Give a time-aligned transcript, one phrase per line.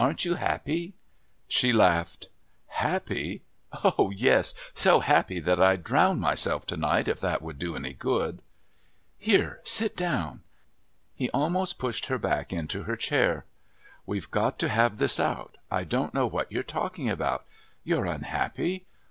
[0.00, 0.94] Aren't you happy?"
[1.48, 2.28] She laughed.
[2.66, 3.42] "Happy?
[3.84, 7.92] Oh, yes, so happy that I'd drown myself to night if that would do any
[7.92, 8.40] good."
[9.18, 10.40] "Here, sit down."
[11.14, 13.44] He almost pushed her back into her chair.
[14.06, 15.58] "We've got to have this out.
[15.70, 17.44] I don't know what you're talking about.
[17.84, 18.86] You're unhappy?